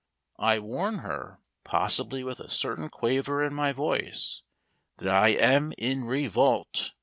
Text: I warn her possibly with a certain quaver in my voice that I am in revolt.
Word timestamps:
I 0.39 0.57
warn 0.57 0.95
her 1.05 1.41
possibly 1.63 2.23
with 2.23 2.39
a 2.39 2.49
certain 2.49 2.89
quaver 2.89 3.43
in 3.43 3.53
my 3.53 3.71
voice 3.71 4.41
that 4.97 5.07
I 5.09 5.27
am 5.27 5.73
in 5.77 6.05
revolt. 6.05 6.93